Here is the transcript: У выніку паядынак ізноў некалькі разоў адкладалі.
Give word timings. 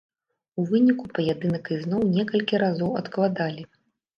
У 0.61 0.63
выніку 0.69 1.05
паядынак 1.17 1.69
ізноў 1.77 2.07
некалькі 2.17 2.55
разоў 2.65 2.89
адкладалі. 3.03 3.63